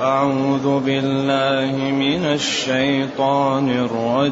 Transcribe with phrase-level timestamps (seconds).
[0.00, 3.88] أعوذ بالله من الشيطان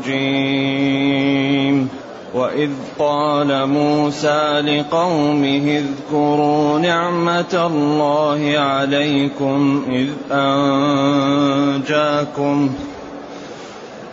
[0.09, 1.89] الرجيم.
[2.35, 11.91] وإذ قال موسى لقومه اذكروا نعمة الله عليكم إذ أنجاكم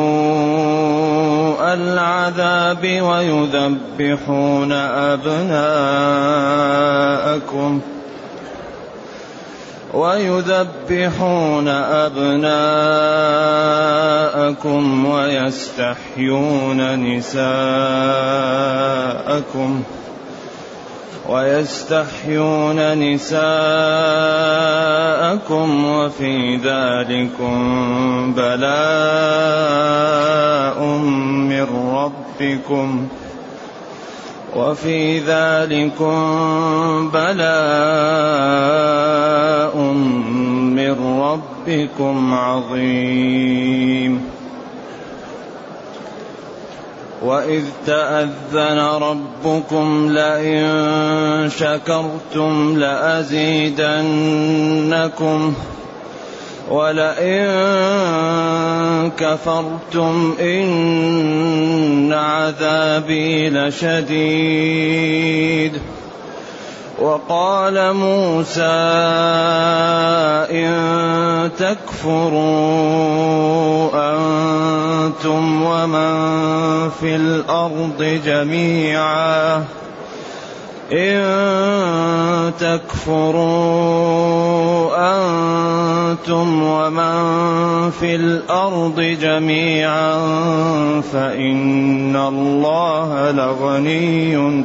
[1.61, 4.73] العذاب ويذبحون
[5.13, 6.21] أبناءكم
[9.95, 12.55] ويذبحون أبناءكم
[15.07, 17.45] ويستحيون نساءكم
[20.01, 20.04] ۖ
[21.29, 23.45] ويستحيون نساءكم
[25.85, 27.55] وفي ذلكم
[28.35, 28.75] بلاء
[31.49, 33.09] من ربكم
[34.57, 36.15] وفي ذلكم
[37.11, 37.55] بلاء
[40.77, 44.34] من ربكم عظيم
[47.25, 54.05] وإذ تأذن ربكم لئن شكرتم لأزيدنكم
[56.71, 57.45] ولئن
[59.19, 64.95] كفرتم إن عذابي لشديد
[66.99, 68.63] وقال موسى
[70.51, 72.45] إن تكفروا
[73.95, 76.15] أنتم ومن
[77.01, 79.65] في الأرض جميعا.
[80.93, 84.05] إن تكفروا
[84.97, 90.21] أنتم ومن في الأرض جميعا
[91.13, 94.65] فإن الله لغني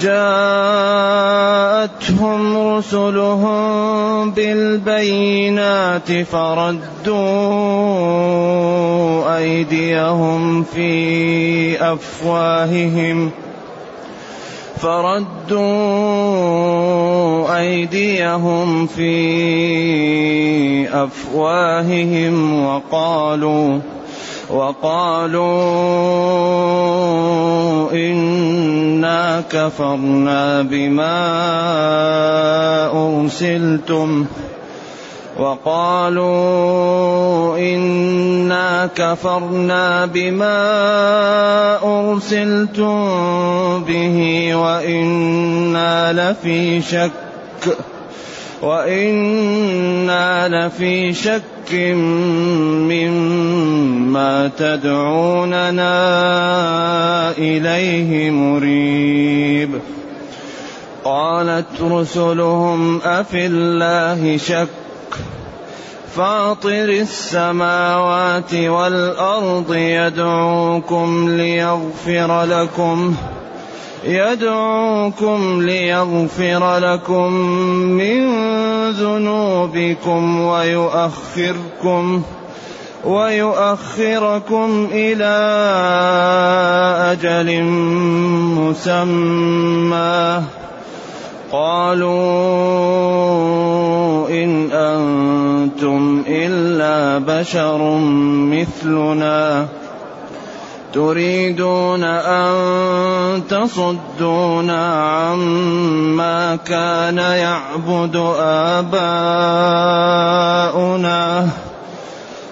[0.00, 1.14] جاءتهم
[2.76, 7.14] رسلهم بالبينات فردوا
[9.36, 13.30] أيديهم في أفواههم
[14.80, 15.60] فردوا
[17.58, 19.14] أيديهم في
[21.04, 23.78] أفواههم وقالوا
[24.50, 25.44] وقالوا
[27.92, 31.16] إنا كفرنا بما
[32.92, 34.26] أرسلتم
[35.38, 36.28] وقالوا
[37.58, 40.60] إنا كفرنا بما
[41.82, 42.94] أرسلتم
[43.84, 47.10] به وإنا لفي شك
[48.62, 51.53] وإنا لفي شك
[52.92, 55.94] مما تدعوننا
[57.38, 59.80] إليه مريب
[61.04, 64.68] قالت رسلهم أفي الله شك
[66.16, 73.43] فاطر السماوات والأرض يدعوكم ليغفر لكم ۖ
[74.06, 77.32] يدعوكم ليغفر لكم
[77.72, 78.30] من
[78.90, 82.22] ذنوبكم ويؤخركم
[83.04, 85.34] ويؤخركم إلى
[87.12, 87.62] أجل
[88.58, 90.42] مسمى.
[91.52, 92.14] قالوا
[94.28, 97.98] إن أنتم إلا بشر
[98.50, 99.68] مثلنا.
[100.94, 109.64] تريدون أن تصدونا عما كان يعبد آباؤنا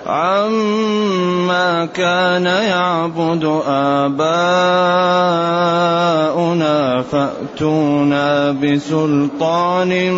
[0.06, 4.32] عما كان يعبد آباؤنا
[7.02, 10.12] فأتونا بسلطان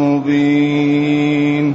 [0.00, 1.74] مبين.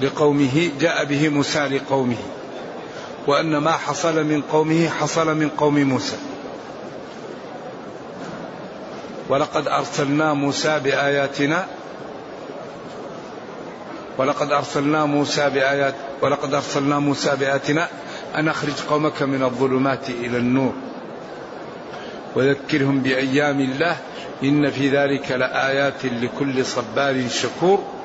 [0.00, 2.16] لقومه جاء به موسى لقومه.
[3.26, 6.16] وأن ما حصل من قومه حصل من قوم موسى.
[9.28, 11.66] ولقد أرسلنا موسى بآياتنا.
[14.18, 17.88] ولقد أرسلنا موسى بآيات ولقد أرسلنا موسى بآياتنا.
[18.36, 20.72] أن أخرج قومك من الظلمات إلى النور.
[22.36, 23.96] وذكرهم بأيام الله.
[24.42, 27.95] إن في ذلك لآيات لكل صبار شكور.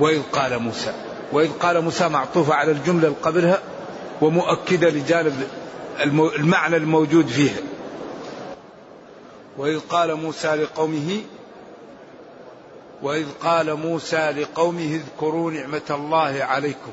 [0.00, 0.92] وإذ قال موسى
[1.32, 3.62] وإذ قال موسى معطوفة على الجملة قبلها
[4.20, 5.48] ومؤكدة لجانب
[6.38, 7.58] المعنى الموجود فيها.
[9.58, 11.22] وإذ قال موسى لقومه
[13.02, 16.92] وإذ قال موسى لقومه اذكروا نعمة الله عليكم.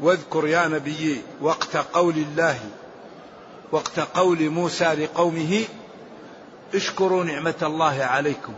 [0.00, 2.58] واذكر يا نبي وقت قول الله
[3.72, 5.64] وقت قول موسى لقومه
[6.74, 8.52] اشكروا نعمة الله عليكم.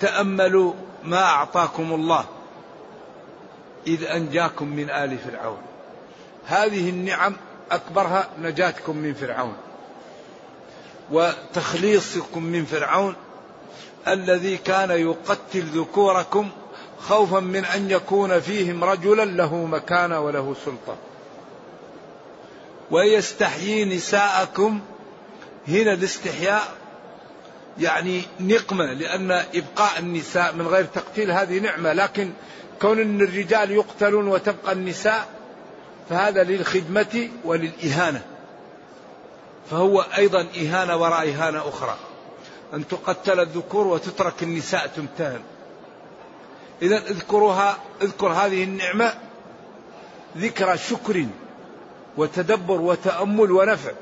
[0.00, 0.72] تأملوا
[1.06, 2.24] ما أعطاكم الله
[3.86, 5.58] إذ أنجاكم من آل فرعون.
[6.46, 7.36] هذه النعم
[7.70, 9.56] أكبرها نجاتكم من فرعون
[11.10, 13.14] وتخليصكم من فرعون
[14.08, 16.50] الذي كان يقتل ذكوركم
[17.00, 20.96] خوفا من أن يكون فيهم رجلا له مكانة وله سلطة.
[22.90, 24.80] ويستحيي نساءكم
[25.68, 26.85] هنا الاستحياء
[27.78, 32.32] يعني نقمة لأن إبقاء النساء من غير تقتيل هذه نعمة لكن
[32.82, 35.28] كون إن الرجال يقتلون وتبقى النساء
[36.10, 38.22] فهذا للخدمة وللإهانة.
[39.70, 41.96] فهو أيضا إهانة وراء إهانة أخرى.
[42.74, 45.40] أن تقتل الذكور وتترك النساء تمتهن.
[46.82, 49.14] إذا اذكروها اذكر هذه النعمة
[50.36, 51.26] ذكرى شكر
[52.16, 53.92] وتدبر وتأمل ونفع.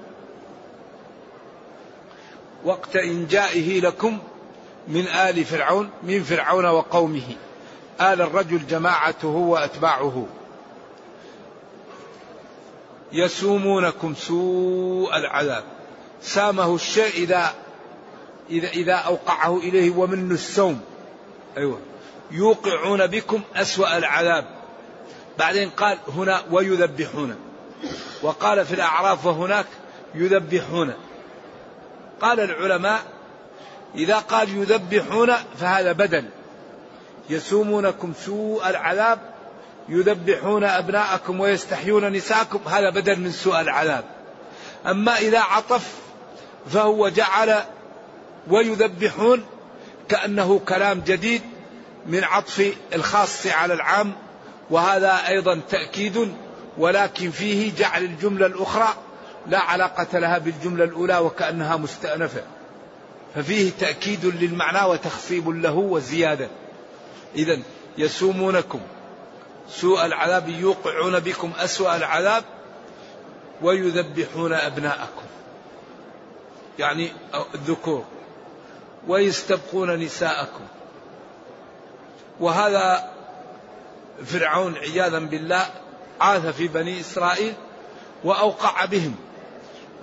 [2.64, 4.18] وقت إنجائه لكم
[4.88, 7.36] من آل فرعون من فرعون وقومه.
[8.00, 10.26] آل الرجل جماعته وأتباعه.
[13.12, 15.64] يسومونكم سوء العذاب.
[16.22, 17.54] سامه الشيء إذا
[18.50, 20.80] إذا إذا أوقعه إليه ومن السوم.
[21.56, 21.78] أيوة.
[22.30, 24.46] يوقعون بكم أسوأ العذاب.
[25.38, 27.36] بعدين قال هنا ويذبحون.
[28.22, 29.66] وقال في الأعراف وهناك
[30.14, 30.94] يذبحون.
[32.20, 33.00] قال العلماء
[33.94, 36.24] إذا قال يذبحون فهذا بدل.
[37.30, 39.18] يسومونكم سوء العذاب
[39.88, 44.04] يذبحون أبناءكم ويستحيون نساءكم هذا بدل من سوء العذاب.
[44.86, 45.92] أما إذا عطف
[46.70, 47.62] فهو جعل
[48.48, 49.44] ويذبحون
[50.08, 51.42] كأنه كلام جديد
[52.06, 54.12] من عطف الخاص على العام
[54.70, 56.34] وهذا أيضا تأكيد
[56.78, 58.88] ولكن فيه جعل الجملة الأخرى
[59.46, 62.42] لا علاقة لها بالجملة الأولى وكأنها مستأنفة.
[63.34, 66.48] ففيه تأكيد للمعنى وتخصيب له وزيادة.
[67.34, 67.58] إذا
[67.98, 68.80] يسومونكم.
[69.68, 72.44] سوء العذاب يوقعون بكم أسوأ العذاب
[73.62, 75.26] ويذبحون أبناءكم.
[76.78, 77.12] يعني
[77.54, 78.04] الذكور.
[79.08, 80.64] ويستبقون نساءكم.
[82.40, 83.10] وهذا
[84.26, 85.66] فرعون عياذا بالله
[86.20, 87.54] عاث في بني إسرائيل
[88.24, 89.16] وأوقع بهم.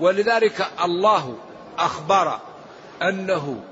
[0.01, 1.37] ولذلك الله
[1.77, 2.39] أخبر
[3.01, 3.63] أنه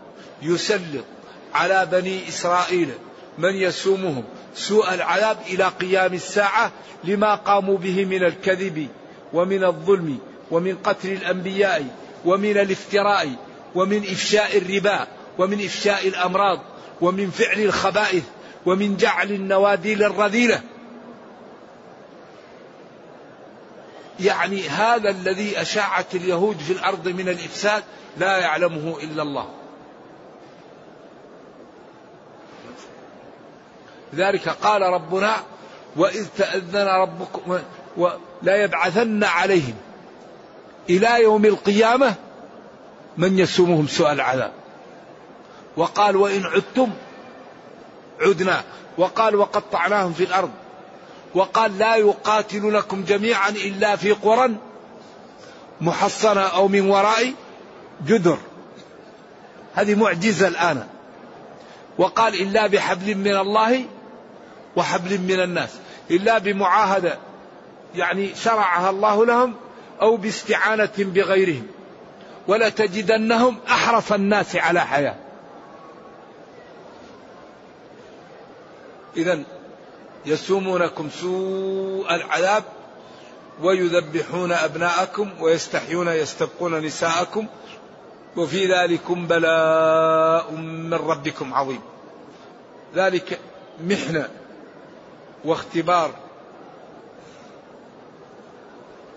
[0.41, 1.05] يسلط
[1.53, 2.89] على بني إسرائيل
[3.37, 4.23] من يسومهم
[4.55, 6.71] سوء العذاب إلى قيام الساعة
[7.03, 8.87] لما قاموا به من الكذب
[9.33, 10.19] ومن الظلم
[10.51, 11.85] ومن قتل الأنبياء
[12.25, 13.29] ومن الافتراء
[13.75, 15.07] ومن إفشاء الربا
[15.37, 16.59] ومن إفشاء الأمراض
[17.01, 18.23] ومن فعل الخبائث
[18.65, 20.61] ومن جعل النواديل الرذيلة
[24.21, 27.83] يعني هذا الذي أشاعت اليهود في الأرض من الإفساد
[28.17, 29.49] لا يعلمه إلا الله.
[34.15, 35.35] ذلك قال ربنا
[35.95, 37.59] وإذ تأذن ربكم
[37.97, 39.75] ولا يبعثن عليهم
[40.89, 42.15] إلى يوم القيامة
[43.17, 44.51] من يسومهم سوء العذاب.
[45.77, 46.89] وقال وإن عدتم
[48.21, 48.63] عدنا.
[48.97, 50.51] وقال وقطعناهم في الأرض.
[51.35, 54.55] وقال لا يقاتلونكم جميعا إلا في قرى
[55.81, 57.33] محصنة أو من وراء
[58.05, 58.37] جدر.
[59.75, 60.87] هذه معجزة الآن.
[61.97, 63.85] وقال إلا بحبل من الله
[64.75, 65.69] وحبل من الناس.
[66.11, 67.17] إلا بمعاهدة
[67.95, 69.55] يعني شرعها الله لهم
[70.01, 71.67] أو باستعانة بغيرهم.
[72.47, 75.15] ولتجدنهم أحرص الناس على حياة.
[79.17, 79.43] إذا
[80.25, 82.63] يسومونكم سوء العذاب
[83.61, 87.47] ويذبحون أبناءكم ويستحيون يستبقون نساءكم
[88.37, 91.81] وفي ذلكم بلاء من ربكم عظيم.
[92.95, 93.39] ذلك
[93.83, 94.29] محنة
[95.45, 96.11] واختبار.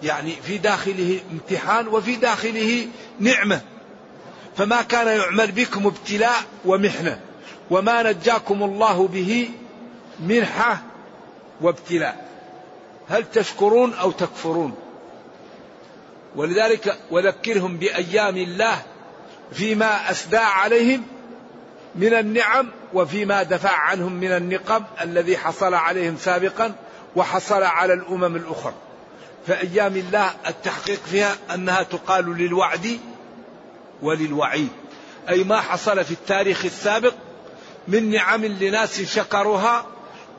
[0.03, 2.89] يعني في داخله امتحان وفي داخله
[3.21, 3.61] نعمة.
[4.57, 7.21] فما كان يعمل بكم ابتلاء ومحنة.
[7.71, 9.51] وما نجاكم الله به
[10.21, 10.83] منحة
[11.63, 12.29] وابتلاء.
[13.09, 14.75] هل تشكرون أو تكفرون؟
[16.37, 18.83] ولذلك وذكرهم بأيام الله
[19.53, 21.03] فيما أسدى عليهم
[21.95, 26.75] من النعم وفيما دفع عنهم من النقم الذي حصل عليهم سابقا
[27.17, 28.75] وحصل على الأمم الأخرى.
[29.47, 32.99] فأيام الله التحقيق فيها أنها تقال للوعد
[34.03, 34.69] وللوعيد.
[35.29, 37.15] أي ما حصل في التاريخ السابق
[37.89, 39.87] من نعم لناس شكروها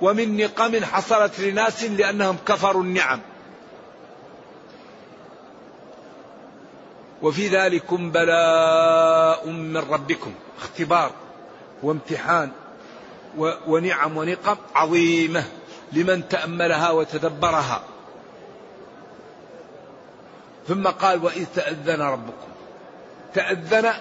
[0.03, 3.19] ومن نقم حصلت لناس لأنهم كفروا النعم.
[7.21, 11.11] وفي ذلكم بلاء من ربكم اختبار
[11.83, 12.51] وامتحان
[13.67, 15.43] ونعم ونقم عظيمة
[15.93, 17.83] لمن تأملها وتدبرها.
[20.67, 22.47] ثم قال وإذ تأذن ربكم.
[23.33, 23.93] تأذن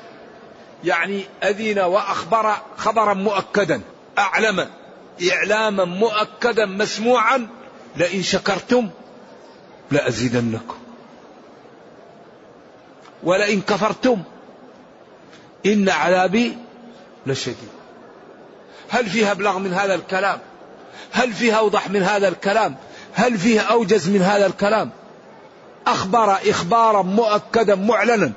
[0.84, 3.82] يعني أذن وأخبر خبرا مؤكدا
[4.18, 4.81] أعلم
[5.30, 7.48] إعلاما مؤكدا مسموعا
[7.96, 8.90] لئن شكرتم
[9.90, 10.76] لأزيدنكم.
[13.22, 14.22] ولئن كفرتم
[15.66, 16.56] إن عذابي
[17.26, 17.68] لشديد.
[18.88, 20.38] هل فيها أبلغ من هذا الكلام؟
[21.12, 22.76] هل فيها أوضح من هذا الكلام؟
[23.14, 24.90] هل فيها أوجز من هذا الكلام؟
[25.86, 28.32] أخبر إخبارا مؤكدا معلنا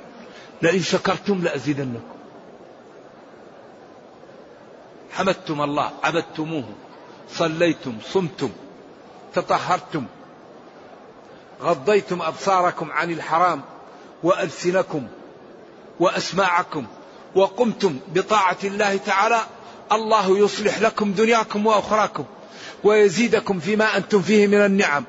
[0.62, 2.15] لئن شكرتم لأزيدنكم.
[5.16, 6.64] حمدتم الله عبدتموه
[7.30, 8.50] صليتم صمتم
[9.34, 10.04] تطهرتم
[11.62, 13.62] غضيتم أبصاركم عن الحرام
[14.22, 15.06] وألسنكم
[16.00, 16.86] وأسماعكم
[17.34, 19.40] وقمتم بطاعة الله تعالى
[19.92, 22.24] الله يصلح لكم دنياكم وأخراكم
[22.84, 25.04] ويزيدكم فيما أنتم فيه من النعم.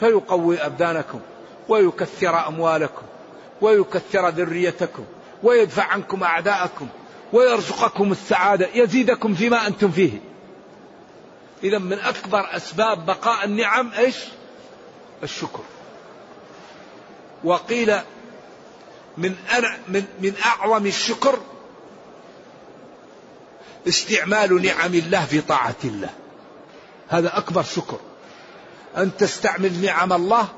[0.00, 1.20] فيقوي أبدانكم
[1.68, 3.02] ويكثر أموالكم
[3.60, 5.04] ويكثر ذريتكم
[5.42, 6.88] ويدفع عنكم أعداءكم
[7.34, 10.20] ويرزقكم السعادة يزيدكم فيما أنتم فيه.
[11.64, 14.16] إذا من أكبر أسباب بقاء النعم إيش؟
[15.22, 15.60] الشكر.
[17.44, 17.94] وقيل
[19.18, 21.38] من أنا من من أعظم الشكر
[23.88, 26.10] استعمال نعم الله في طاعة الله.
[27.08, 27.98] هذا أكبر شكر.
[28.96, 30.48] أن تستعمل نعم الله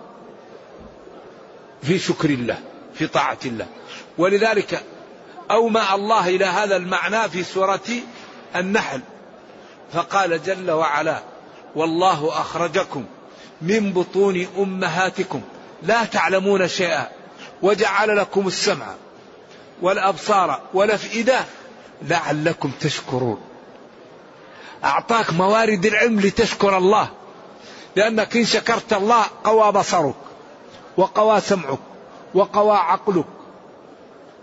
[1.83, 2.59] في شكر الله
[2.95, 3.67] في طاعة الله.
[4.19, 4.83] ولذلك
[5.51, 7.89] أومأ الله إلى هذا المعنى في سورة
[8.57, 9.01] النحل.
[9.93, 11.23] فقال جل وعلا
[11.75, 13.05] والله أخرجكم
[13.63, 15.41] من بطون أمهاتكم.
[15.83, 17.09] لا تعلمون شيئا
[17.63, 18.87] وجعل لكم السمع
[19.83, 21.45] والأبصار والأفئدة
[22.03, 23.41] لعلكم تشكرون.
[24.85, 27.09] أعطاك موارد العلم لتشكر الله
[27.97, 30.15] لأنك إن شكرت الله قوى بصرك
[30.97, 31.79] وقوى سمعك
[32.35, 33.25] وقوى عقلك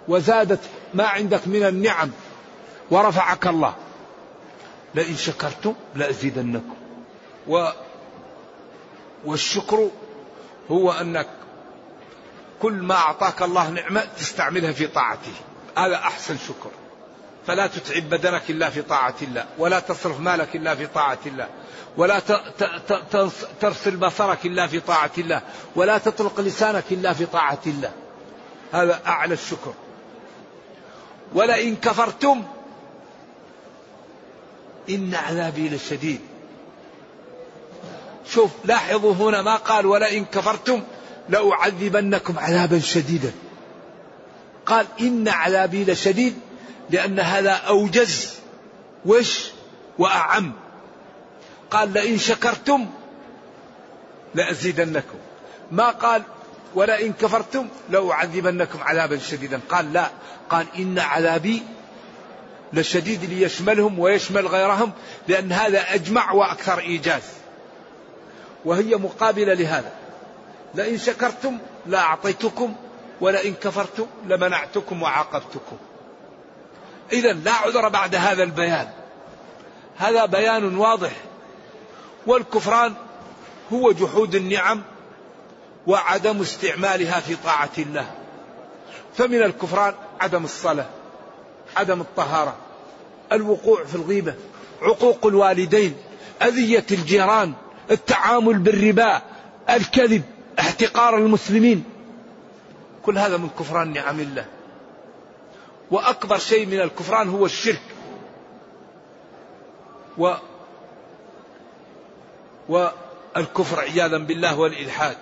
[0.07, 0.59] وزادت
[0.93, 2.11] ما عندك من النعم
[2.91, 3.75] ورفعك الله.
[4.95, 6.75] لئن شكرتم لأزيدنكم.
[7.47, 7.67] و
[9.25, 9.89] والشكر
[10.71, 11.27] هو أنك
[12.61, 15.33] كل ما أعطاك الله نعمة تستعملها في طاعته.
[15.77, 16.69] هذا أحسن شكر.
[17.47, 21.47] فلا تتعب بدنك إلا في طاعة الله ولا تصرف مالك إلا في طاعة الله
[21.97, 22.21] ولا
[23.61, 25.41] ترسل بصرك إلا في طاعة الله
[25.75, 27.91] ولا تطلق لسانك إلا في طاعة الله.
[28.71, 29.73] هذا أعلى الشكر.
[31.33, 32.43] ولئن كفرتم
[34.89, 36.19] إن عذابي لشديد.
[38.25, 40.83] شوف لاحظوا هنا ما قال ولئن كفرتم
[41.29, 43.31] لأعذبنكم عذابا شديدا.
[44.65, 46.39] قال إن عذابي لشديد
[46.89, 48.33] لأن هذا أوجز
[49.05, 49.51] وش؟
[49.99, 50.53] وأعم.
[51.71, 52.85] قال لئن شكرتم
[54.35, 55.17] لأزيدنكم.
[55.71, 56.23] ما قال
[56.75, 59.59] ولئن كفرتم لأعذبنكم عذابا شديدا.
[59.69, 60.09] قال لا.
[60.49, 61.63] قال إن عذابي
[62.73, 64.91] لشديد ليشملهم ويشمل غيرهم
[65.27, 67.23] لأن هذا أجمع وأكثر إيجاز.
[68.65, 69.91] وهي مقابلة لهذا.
[70.75, 72.75] لئن شكرتم لأعطيتكم
[73.21, 75.77] ولئن كفرتم لمنعتكم وعاقبتكم.
[77.13, 78.87] إذا لا عذر بعد هذا البيان.
[79.97, 81.11] هذا بيان واضح.
[82.27, 82.93] والكفران
[83.73, 84.81] هو جحود النعم
[85.87, 88.11] وعدم استعمالها في طاعة الله.
[89.17, 90.85] فمن الكفران عدم الصلاة
[91.77, 92.55] عدم الطهارة
[93.31, 94.33] الوقوع في الغيبة
[94.81, 95.95] عقوق الوالدين
[96.41, 97.53] أذية الجيران
[97.91, 99.21] التعامل بالربا
[99.69, 100.23] الكذب
[100.59, 101.83] احتقار المسلمين.
[103.05, 104.45] كل هذا من كفران نعم الله.
[105.91, 107.81] وأكبر شيء من الكفران هو الشرك.
[110.17, 110.33] و
[112.69, 115.17] والكفر عياذا بالله والإلحاد.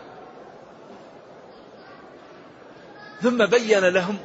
[3.23, 4.17] ثم بين لهم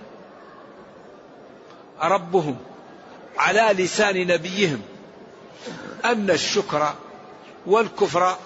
[2.02, 2.56] ربهم
[3.38, 4.80] على لسان نبيهم
[6.04, 6.94] أن الشكر
[7.66, 8.36] والكفر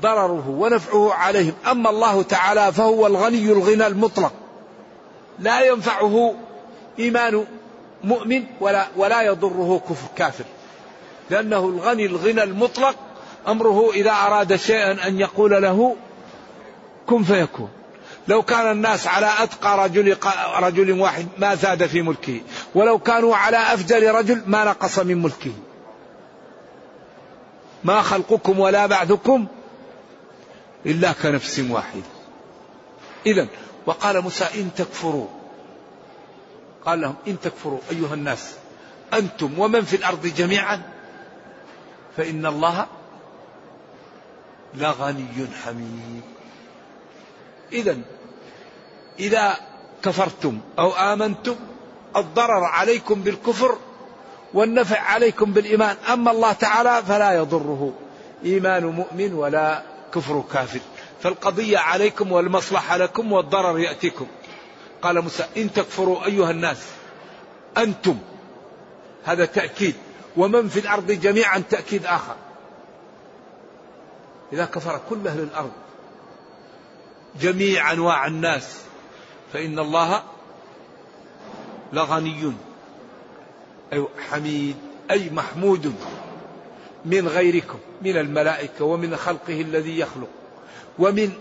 [0.00, 1.54] ضرره ونفعه عليهم.
[1.70, 4.32] أما الله تعالى فهو الغني الغنى المطلق.
[5.38, 6.34] لا ينفعه
[6.98, 7.46] إيمان
[8.04, 10.44] مؤمن ولا, ولا يضره كفر كافر.
[11.30, 12.94] لأنه الغني الغنى المطلق
[13.48, 15.96] أمره إذا أراد شيئا أن يقول له
[17.06, 17.70] كن فيكون.
[18.30, 20.16] لو كان الناس على أتقى رجل,
[20.60, 22.40] رجل واحد ما زاد في ملكه.
[22.74, 25.52] ولو كانوا على أفجر رجل ما نقص من ملكه.
[27.84, 29.46] ما خلقكم ولا بعثكم
[30.86, 32.02] إلا كنفس واحدة.
[33.26, 33.46] إذا
[33.86, 35.28] وقال موسى إن تكفروا.
[36.86, 38.54] قال لهم إن تكفروا أيها الناس
[39.14, 40.82] أنتم ومن في الأرض جميعا
[42.16, 42.86] فإن الله
[44.74, 46.22] لغني حميد.
[47.72, 47.98] إذا
[49.20, 49.56] إذا
[50.02, 51.56] كفرتم أو آمنتم
[52.16, 53.78] الضرر عليكم بالكفر
[54.54, 55.96] والنفع عليكم بالإيمان.
[56.12, 57.92] أما الله تعالى فلا يضره.
[58.44, 59.82] إيمان مؤمن ولا
[60.14, 60.80] كفر كافر.
[61.22, 64.26] فالقضية عليكم والمصلحة لكم والضرر يأتيكم.
[65.02, 66.86] قال موسى إن تكفروا أيها الناس
[67.78, 68.18] أنتم.
[69.24, 69.94] هذا تأكيد.
[70.36, 72.36] ومن في الأرض جميعا تأكيد آخر.
[74.52, 75.72] إذا كفر كل أهل الأرض
[77.40, 78.80] جميع أنواع الناس
[79.52, 80.22] فإن الله
[81.92, 82.52] لغني
[83.92, 84.76] أي حميد
[85.10, 85.94] أي محمود
[87.04, 90.28] من غيركم من الملائكة ومن خلقه الذي يخلق
[90.98, 91.32] ومن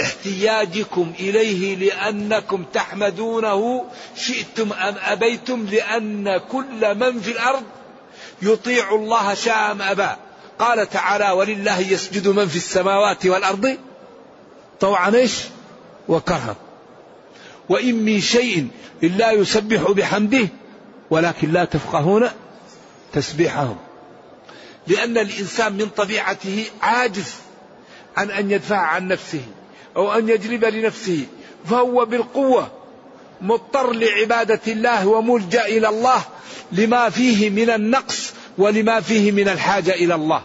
[0.00, 3.84] احتياجكم إليه لأنكم تحمدونه
[4.16, 7.62] شئتم أم أبيتم لأن كل من في الأرض
[8.42, 10.08] يطيع الله شاء أم أبى.
[10.58, 13.76] قال تعالى ولله يسجد من في السماوات والأرض.
[14.80, 15.40] طوعا إيش؟
[16.08, 16.56] وكرها
[17.68, 18.68] وإن من شيء
[19.02, 20.48] إلا يسبح بحمده
[21.10, 22.28] ولكن لا تفقهون
[23.12, 23.76] تسبيحهم
[24.86, 27.34] لأن الإنسان من طبيعته عاجز
[28.16, 29.42] عن أن يدفع عن نفسه
[29.96, 31.26] أو أن يجلب لنفسه
[31.64, 32.70] فهو بالقوة
[33.40, 36.22] مضطر لعبادة الله وملجأ إلى الله
[36.72, 40.42] لما فيه من النقص ولما فيه من الحاجة إلى الله.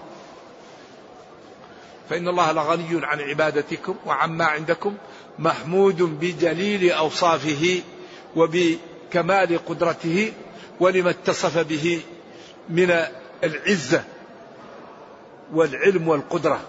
[2.09, 4.97] فإن الله لغني عن عبادتكم وعما عندكم
[5.39, 7.81] محمود بجليل أوصافه
[8.35, 10.33] وبكمال قدرته
[10.79, 12.01] ولما اتصف به
[12.69, 13.05] من
[13.43, 14.03] العزة
[15.53, 16.61] والعلم والقدرة.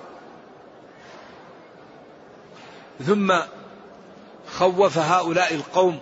[3.06, 3.34] ثم
[4.58, 6.00] خوف هؤلاء القوم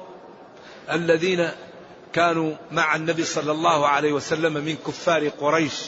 [0.90, 1.50] الذين
[2.12, 5.82] كانوا مع النبي صلى الله عليه وسلم من كفار قريش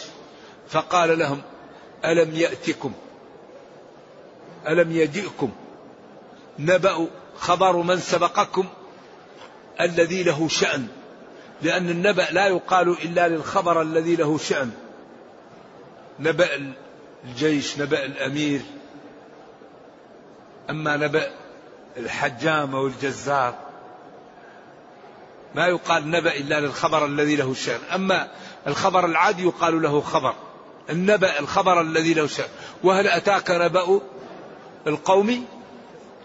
[0.69, 1.43] فقال لهم
[2.05, 2.93] ألم يأتكم؟
[4.69, 5.51] ألم يجئكم؟
[6.59, 8.67] نبأ خبر من سبقكم
[9.81, 10.89] الذي له شأن.
[11.63, 14.71] لأن النبأ لا يقال إلا للخبر الذي له شأن.
[16.21, 16.75] نبأ
[17.25, 18.61] الجيش نبأ الأمير.
[20.71, 21.31] أما نبأ
[21.97, 23.55] الحجام أو الجزار
[25.55, 27.81] ما يقال نبأ إلا للخبر الذي له شأن.
[27.95, 28.29] أما
[28.67, 30.35] الخبر العادي يقال له خبر.
[30.91, 32.49] النبأ الخبر الذي له شأن.
[32.85, 34.01] وهل أتاك نبأ
[34.87, 35.47] القوم؟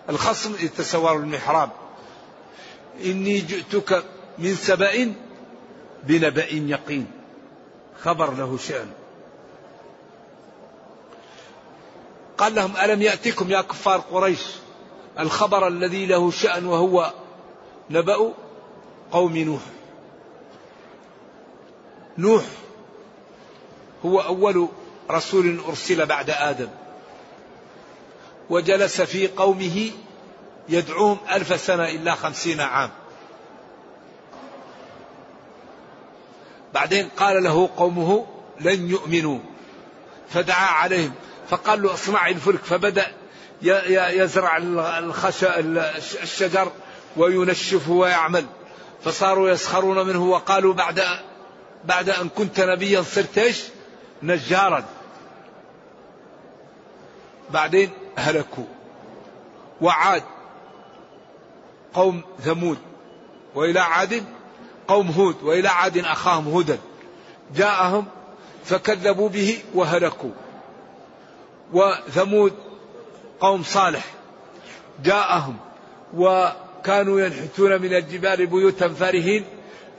[0.09, 1.69] الخصم إذ تسوروا المحراب.
[3.05, 4.03] إني جئتك
[4.37, 5.13] من سبأ
[6.03, 7.07] بنبأ يقين.
[8.01, 8.87] خبر له شأن.
[12.37, 14.41] قال لهم ألم يأتكم يا كفار قريش
[15.19, 17.13] الخبر الذي له شأن وهو
[17.89, 18.33] نبأ
[19.11, 19.61] قوم نوح؟
[22.17, 22.43] نوح
[24.05, 24.67] هو أول
[25.11, 26.69] رسول أرسل بعد آدم.
[28.49, 29.91] وجلس في قومه
[30.69, 32.89] يدعوهم ألف سنة إلا خمسين عام.
[36.73, 38.27] بعدين قال له قومه
[38.59, 39.39] لن يؤمنوا.
[40.29, 41.13] فدعا عليهم.
[41.49, 42.63] فقال له اصنع الفلك.
[42.63, 43.11] فبدأ
[43.61, 44.57] يزرع
[46.23, 46.71] الشجر
[47.17, 48.45] وينشفه ويعمل.
[49.03, 51.03] فصاروا يسخرون منه وقالوا بعد
[51.85, 53.63] بعد أن كنت نبيا صرت إيش؟
[54.23, 54.85] نجارا.
[57.53, 58.65] بعدين هلكوا.
[59.81, 60.23] وعاد
[61.93, 62.77] قوم ثمود
[63.55, 64.23] وإلى عاد
[64.87, 66.77] قوم هود وإلى عاد أخاهم هودا.
[67.55, 68.05] جاءهم
[68.65, 70.31] فكذبوا به وهلكوا
[71.73, 72.53] وثمود
[73.39, 74.05] قوم صالح
[75.03, 75.57] جاءهم
[76.13, 79.45] وكانوا ينحتون من الجبال بيوتا فرهين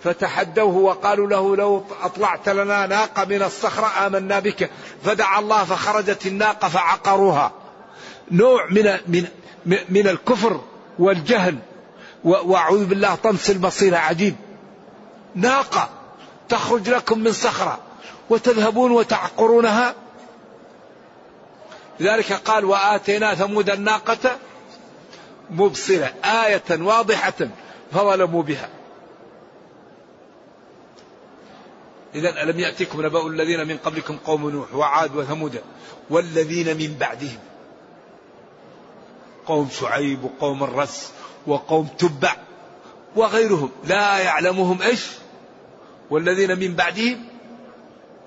[0.05, 4.71] فتحدوه وقالوا له لو أطلعت لنا ناقة من الصخرة آمنا بك
[5.05, 7.53] فدعا الله فخرجت الناقة فعقروها.
[8.31, 8.99] نوع من
[9.67, 10.61] من من الكفر
[10.99, 11.59] والجهل
[12.25, 14.37] وأعوذ بالله طمس البصيره عجيب.
[15.35, 15.89] ناقة
[16.49, 17.79] تخرج لكم من صخرة
[18.31, 19.95] وتذهبون وتعقرونها.
[22.01, 24.37] لذلك قال وآتينا ثمود الناقة
[25.51, 27.49] مبصرة آية واضحة
[27.93, 28.69] فظلموا بها.
[32.15, 35.63] إذا ألم يأتكم نبأ الذين من قبلكم قوم نوح وعاد وثمود
[36.11, 37.39] والذين من بعدهم؟
[39.47, 41.13] قوم شعيب وقوم الرس
[41.47, 42.37] وقوم تبع
[43.17, 43.71] وغيرهم.
[43.85, 45.07] لا يعلمهم إيش؟
[46.11, 47.25] والذين من بعدهم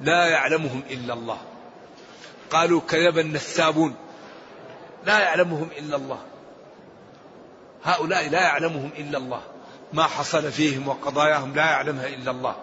[0.01, 1.37] لا يعلمهم إلا الله.
[2.49, 3.95] قالوا كذب النسابون.
[5.05, 6.19] لا يعلمهم إلا الله.
[7.83, 9.41] هؤلاء لا يعلمهم إلا الله.
[9.93, 12.55] ما حصل فيهم وقضاياهم لا يعلمها إلا الله.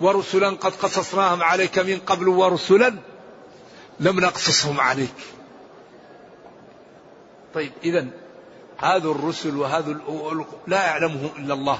[0.00, 2.94] ورسلا قد قصصناهم عليك من قبل ورسلا
[4.00, 5.14] لم نقصصهم عليك.
[7.54, 8.06] طيب إذا
[8.78, 10.00] هذا الرسل وهذا
[10.66, 11.78] لا يعلمه إلا الله.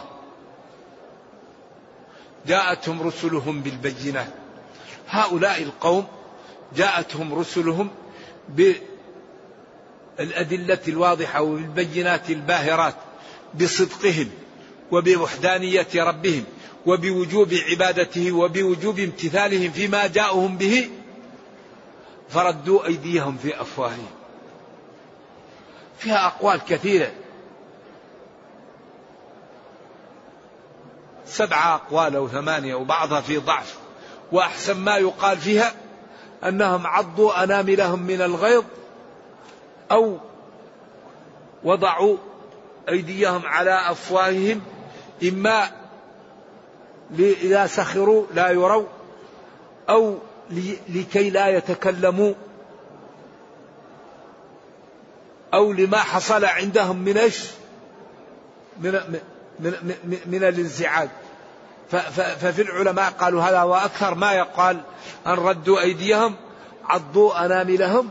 [2.46, 4.32] جاءتهم رسلهم بالبينات.
[5.08, 6.06] هؤلاء القوم
[6.76, 7.90] جاءتهم رسلهم
[10.18, 12.94] بالأدلة الواضحة وبالبينات الباهرات
[13.60, 14.30] بصدقهم
[14.90, 16.44] وبوحدانية ربهم
[16.86, 20.90] وبوجوب عبادته وبوجوب امتثالهم فيما جاءهم به
[22.28, 24.10] فردوا أيديهم في أفواههم.
[25.98, 27.12] فيها أقوال كثيرة.
[31.26, 33.78] سبعة أقوال أو ثمانية وبعضها في ضعف.
[34.32, 35.72] وأحسن ما يقال فيها
[36.44, 38.64] أنهم عضوا أناملهم من الغيظ
[39.90, 40.18] أو
[41.64, 42.16] وضعوا
[42.88, 44.60] أيديهم على أفواههم
[45.22, 45.70] إما
[47.20, 48.86] إذا سخروا لا يروا
[49.88, 50.18] أو
[50.88, 52.34] لكي لا يتكلموا
[55.54, 57.44] أو لما حصل عندهم من إيش؟
[58.80, 58.92] من,
[59.60, 59.74] من,
[60.04, 61.08] من, من الانزعاج.
[62.40, 64.80] ففي العلماء قالوا هذا وأكثر ما يقال
[65.26, 66.34] أن ردوا أيديهم
[66.84, 68.08] عضوا أناملهم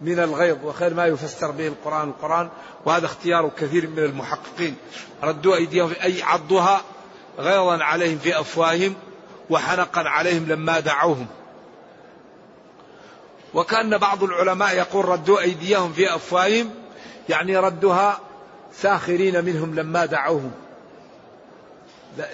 [0.00, 0.64] من الغيظ.
[0.64, 2.48] وخير ما يفسر به القرآن القرآن
[2.84, 4.76] وهذا اختيار كثير من المحققين.
[5.22, 6.80] ردوا أيديهم أي عضوها
[7.38, 8.94] غيظا عليهم في أفواههم
[9.50, 11.26] وحنقا عليهم لما دعوهم.
[13.54, 16.70] وكأن بعض العلماء يقول ردوا أيديهم في أفواههم
[17.28, 18.20] يعني ردها
[18.72, 20.52] ساخرين منهم لما دعوهم.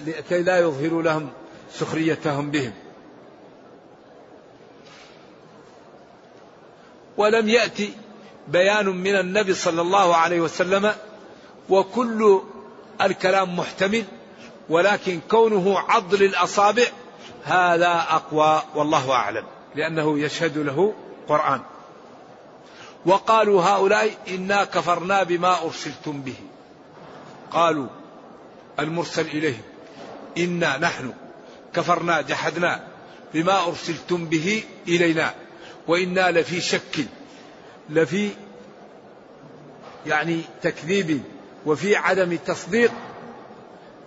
[0.06, 1.28] لكي لا يظهروا لهم
[1.72, 2.72] سخريتهم بهم.
[7.16, 7.92] ولم يأتي
[8.48, 10.94] بيان من النبي صلى الله عليه وسلم
[11.68, 12.40] وكل
[13.02, 14.04] الكلام محتمل
[14.68, 16.86] ولكن كونه عض للأصابع
[17.44, 20.94] هذا أقوى والله أعلم لأنه يشهد له
[21.28, 21.60] قرآن.
[23.06, 26.36] وقالوا هؤلاء إنا كفرنا بما أرسلتم به.
[27.52, 27.86] قالوا
[28.78, 29.62] المرسل إليهم
[30.38, 31.12] إنا نحن
[31.74, 32.84] كفرنا جحدنا
[33.34, 35.34] بما أرسلتم به إلينا
[35.88, 37.06] وإنا لفي شك
[37.90, 38.30] لفي
[40.06, 41.22] يعني تكذيب
[41.66, 42.92] وفي عدم تصديق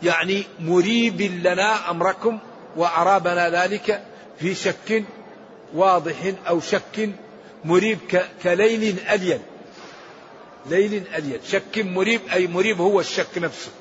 [0.04, 2.40] يعني مريب لنا أمركم
[2.76, 4.04] وأرابنا ذلك
[4.40, 5.04] في شك
[5.74, 7.10] واضح أو شك
[7.66, 8.00] مريب
[8.44, 9.42] كليل ألين
[10.66, 13.72] ليل ألين شك مريب أي مريب هو الشك نفسه.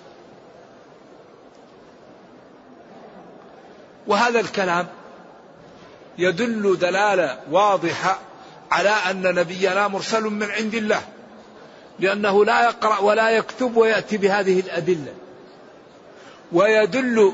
[4.06, 4.86] وهذا الكلام
[6.18, 8.18] يدل دلالة واضحة
[8.70, 11.02] على أن نبينا مرسل من عند الله.
[11.98, 15.12] لأنه لا يقرأ ولا يكتب ويأتي بهذه الأدلة.
[16.52, 17.32] ويدل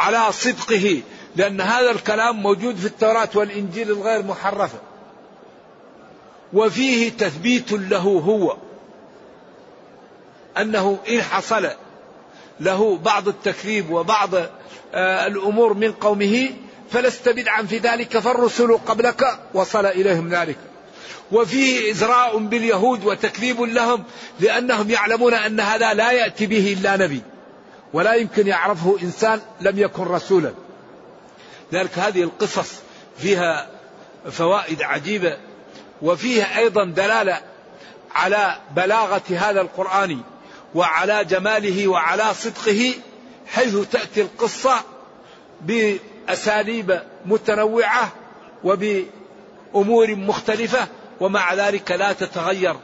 [0.00, 1.02] على صدقه
[1.36, 4.78] لأن هذا الكلام موجود في التوراة والإنجيل الغير محرفة
[6.52, 8.56] وفيه تثبيت له هو
[10.58, 11.68] أنه إن حصل
[12.60, 14.34] له بعض التكذيب وبعض
[14.94, 16.50] آه، الأمور من قومه
[16.90, 20.56] فلست بدعا في ذلك فالرسل قبلك وصل إليهم ذلك.
[21.32, 24.04] وفيه إزراء باليهود وتكذيب لهم
[24.40, 27.22] لأنهم يعلمون أن هذا لا يأتي به إلا نبي.
[27.94, 30.52] ولا يمكن يعرفه إنسان لم يكن رسولا.
[31.72, 32.72] لذلك هذه القصص
[33.18, 33.68] فيها
[34.30, 35.36] فوائد عجيبة
[36.02, 37.40] وفيها أيضا دلالة
[38.14, 40.20] على بلاغة هذا القرآن
[40.74, 42.94] وعلى جماله وعلى صدقه
[43.46, 44.80] حيث تأتي القصة
[45.60, 48.12] بأساليب متنوعة
[48.64, 50.88] وبأمور مختلفة
[51.20, 52.76] ومع ذلك لا تتغير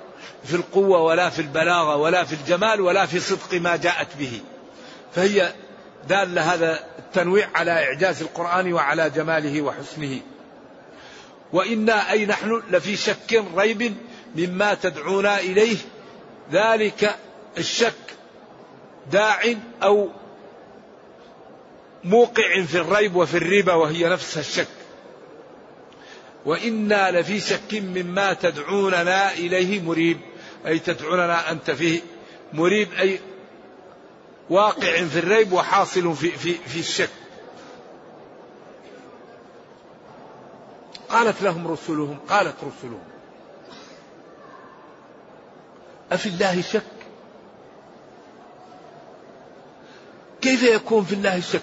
[0.44, 4.40] في القوة ولا في البلاغة ولا في الجمال ولا في صدق ما جاءت به.
[5.14, 5.52] فهي
[6.08, 10.20] دال هذا التنويع على إعجاز القرآن وعلى جماله وحسنه.
[11.52, 13.94] وإنا أي نحن لفي شك ريب
[14.36, 15.76] مما تدعونا إليه.
[16.52, 17.16] ذلك
[17.58, 17.94] الشك
[19.12, 19.40] داع
[19.82, 20.08] أو
[22.04, 24.66] موقع في الريب وفي الربا وهي نفس الشك.
[26.46, 30.20] وإنا لفي شك مما تدعوننا إليه مريب.
[30.66, 32.00] أي تدعوننا أنت فيه
[32.52, 32.88] مريب.
[32.92, 33.20] أي
[34.50, 37.10] واقع في الريب وحاصل في, في, في الشك.
[41.08, 43.02] قالت لهم رسلهم قالت رسلهم.
[46.12, 46.82] أفي الله شك؟
[50.40, 51.62] كيف يكون في الله شك؟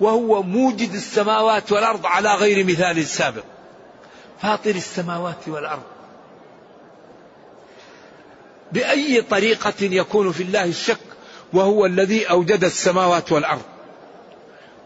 [0.00, 3.44] وهو موجد السماوات والأرض على غير مثال سابق.
[4.42, 5.82] فاطر السماوات والأرض.
[8.72, 11.15] بأي طريقة يكون في الله الشك؟
[11.52, 13.62] وهو الذي أوجد السماوات والأرض.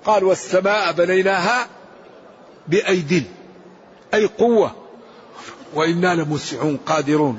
[0.05, 1.66] قال والسماء بنيناها
[2.68, 3.25] بأيد
[4.14, 4.75] أي قوة.
[5.75, 7.38] وإنا لمسعون قادرون.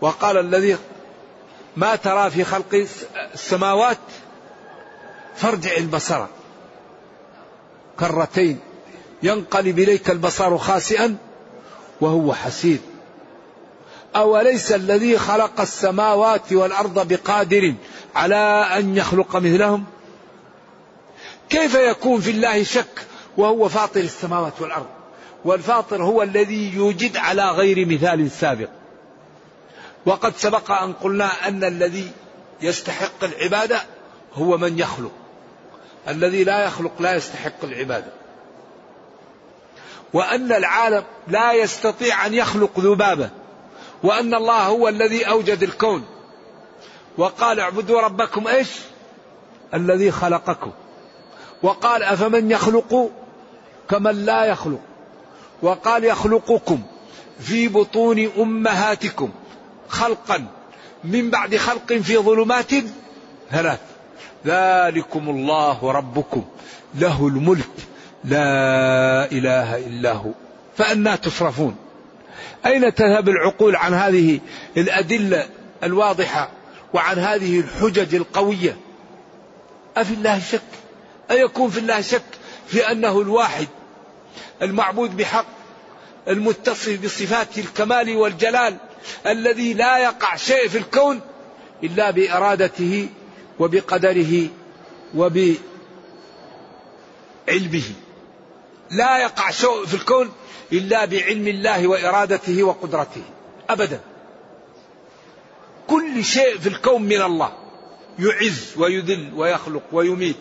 [0.00, 0.76] وقال الذي
[1.76, 2.86] ما ترى في خلق
[3.34, 3.98] السماوات
[5.36, 6.26] فارجع البصر.
[8.00, 8.58] كرتين
[9.22, 11.16] ينقلب إليك البصر خاسئا
[12.00, 12.78] وهو حسير.
[14.16, 17.74] أوليس الذي خلق السماوات والأرض بقادر؟
[18.14, 19.84] على أن يخلق مثلهم؟
[21.48, 24.86] كيف يكون في الله شك وهو فاطر السماوات والأرض؟
[25.44, 28.68] والفاطر هو الذي يوجد على غير مثال سابق.
[30.06, 32.10] وقد سبق أن قلنا أن الذي
[32.62, 33.82] يستحق العبادة
[34.34, 35.12] هو من يخلق.
[36.08, 38.12] الذي لا يخلق لا يستحق العبادة.
[40.12, 43.30] وأن العالم لا يستطيع أن يخلق ذبابة.
[44.02, 46.04] وأن الله هو الذي أوجد الكون.
[47.18, 48.68] وقال اعبدوا ربكم إيش
[49.74, 50.70] الذي خلقكم
[51.62, 53.10] وقال أفمن يخلق
[53.90, 54.80] كمن لا يخلق
[55.62, 56.82] وقال يخلقكم
[57.40, 59.30] في بطون أمهاتكم
[59.88, 60.46] خلقا
[61.04, 62.70] من بعد خلق في ظلمات
[63.50, 63.80] ثلاث
[64.46, 66.44] ذلكم الله ربكم
[66.94, 67.70] له الملك
[68.24, 70.30] لا إله إلا هو
[70.76, 71.76] فأنا تصرفون
[72.66, 74.40] أين تذهب العقول عن هذه
[74.76, 75.46] الأدلة
[75.82, 76.50] الواضحة
[76.94, 78.76] وعن هذه الحجج القوية.
[79.96, 80.62] أفي الله شك؟
[81.30, 82.22] أيكون في الله شك
[82.66, 83.68] في أنه الواحد
[84.62, 85.46] المعبود بحق
[86.28, 88.76] المتصف بصفات الكمال والجلال
[89.26, 91.20] الذي لا يقع شيء في الكون
[91.82, 93.08] إلا بإرادته
[93.58, 94.48] وبقدره
[95.14, 95.54] وبعلمه.
[98.90, 100.32] لا يقع شيء في الكون
[100.72, 103.22] إلا بعلم الله وإرادته وقدرته.
[103.70, 104.00] أبدا.
[105.94, 107.52] كل شيء في الكون من الله.
[108.18, 110.36] يعز ويذل ويخلق ويميت.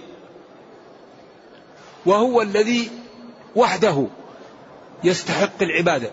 [2.05, 2.91] وهو الذي
[3.55, 4.07] وحده
[5.03, 6.11] يستحق العبادة.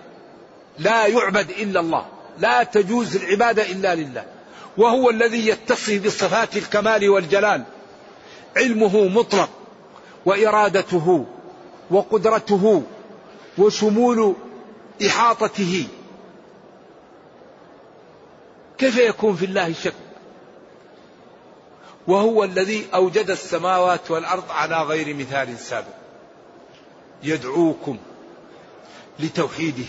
[0.78, 2.06] لا يعبد إلا الله.
[2.38, 4.24] لا تجوز العبادة إلا لله.
[4.76, 7.64] وهو الذي يتصف بصفات الكمال والجلال.
[8.56, 9.50] علمه مطلق
[10.26, 11.26] وإرادته
[11.90, 12.82] وقدرته
[13.58, 14.34] وشمول
[15.06, 15.86] إحاطته.
[18.80, 19.94] كيف يكون في الله شك؟
[22.06, 25.94] وهو الذي أوجد السماوات والأرض على غير مثال سابق.
[27.22, 27.98] يدعوكم
[29.18, 29.88] لتوحيده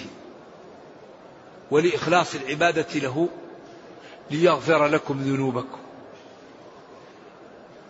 [1.72, 3.30] ولإخلاص العبادة له
[4.32, 5.80] ليغفر لكم ذنوبكم.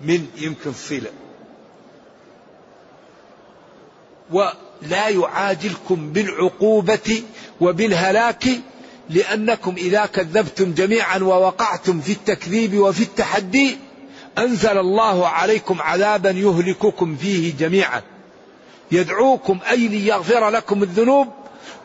[0.01, 1.11] من يمكن صلة.
[4.31, 7.23] ولا يعاجلكم بالعقوبة
[7.61, 8.45] وبالهلاك
[9.11, 13.77] لأنكم إذا كذبتم جميعا ووقعتم في التكذيب وفي التحدي
[14.37, 18.01] أنزل الله عليكم عذابا يهلككم فيه جميعا.
[18.91, 21.27] يدعوكم أي ليغفر لكم الذنوب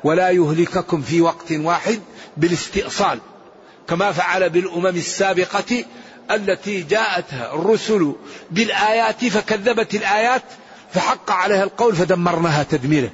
[0.05, 2.01] ولا يهلككم في وقت واحد
[2.37, 3.19] بالاستئصال
[3.89, 5.85] كما فعل بالأمم السابقة
[6.31, 8.13] التي جاءتها الرسل
[8.51, 10.43] بالآيات فكذبت الآيات
[10.93, 13.11] فحق عليها القول فدمرناها تدميرا.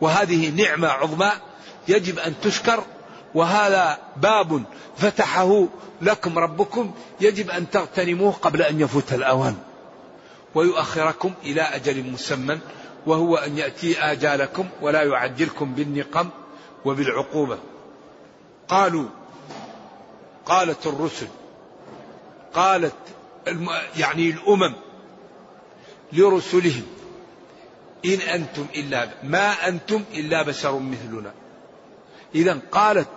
[0.00, 1.32] وهذه نعمة عظمى
[1.88, 2.84] يجب أن تشكر
[3.34, 4.62] وهذا باب
[4.96, 5.66] فتحه
[6.02, 9.56] لكم ربكم يجب أن تغتنموه قبل أن يفوت الأوان.
[10.54, 12.58] ويؤخركم إلى أجل مسمى
[13.06, 16.28] وهو أن يأتي آجالكم ولا يعجلكم بالنقم
[16.84, 17.58] وبالعقوبة.
[18.68, 19.08] قالوا
[20.46, 21.28] قالت الرسل
[22.54, 22.94] قالت
[23.96, 24.74] يعني الأمم
[26.12, 26.86] لرسلهم
[28.04, 31.32] إن أنتم إلا ما أنتم إلا بشر مثلنا.
[32.34, 33.08] إذا قالت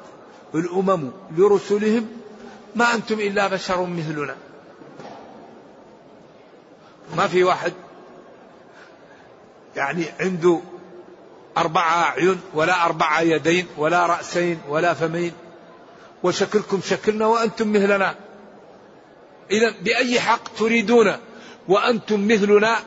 [0.56, 2.08] الأمم لرسلهم
[2.76, 4.36] ما أنتم إلا بشر مثلنا.
[7.18, 7.74] ما في واحد
[9.76, 10.60] يعني عنده
[11.58, 15.34] أربعة أعين ولا أربعة يدين ولا رأسين ولا فمين
[16.24, 18.16] وشكلكم شكلنا وأنتم مثلنا.
[19.52, 21.18] إذا بأي حق تريدون
[21.68, 22.80] وأنتم مثلنا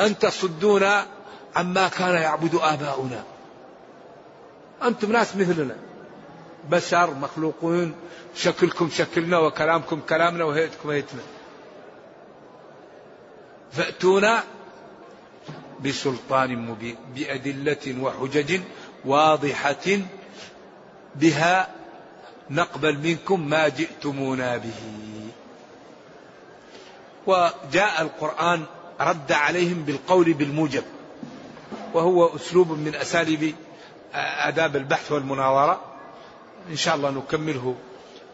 [0.00, 1.06] أن تصدونا
[1.56, 3.24] عما كان يعبد آباؤنا.
[4.82, 5.76] أنتم ناس مثلنا.
[6.70, 7.94] بشر مخلوقون
[8.34, 11.22] شكلكم شكلنا وكلامكم كلامنا وهيئتكم هيئتنا.
[13.72, 14.44] فأتونا
[15.84, 18.60] بسلطان مبين بأدلة وحجج
[19.04, 19.98] واضحة
[21.14, 21.68] بها
[22.50, 24.80] نقبل منكم ما جئتمونا به.
[27.26, 28.64] وجاء القرآن
[29.00, 30.84] رد عليهم بالقول بالموجب
[31.94, 33.54] وهو أسلوب من أساليب
[34.14, 35.80] آداب البحث والمناظرة
[36.70, 37.74] إن شاء الله نكمله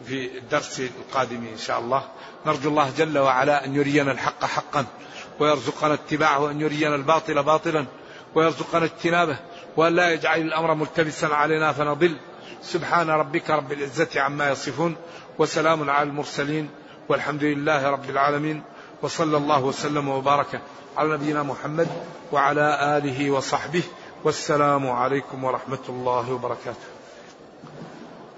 [0.05, 2.05] في الدرس القادم إن شاء الله.
[2.47, 4.85] نرجو الله جل وعلا أن يرينا الحق حقا
[5.41, 7.87] ويرزقنا اتباعه وأن يرينا الباطل باطلا
[8.35, 9.37] ويرزقنا اجتنابه
[9.77, 12.17] وأن لا يجعل الأمر ملتبسا علينا فنضل.
[12.63, 14.97] سبحان ربك رب العزة عما يصفون
[15.39, 16.71] وسلام على المرسلين
[17.09, 18.63] والحمد لله رب العالمين
[19.03, 20.61] وصلى الله وسلم وبارك
[20.97, 21.89] على نبينا محمد
[22.33, 23.83] وعلى آله وصحبه
[24.25, 26.89] والسلام عليكم ورحمة الله وبركاته.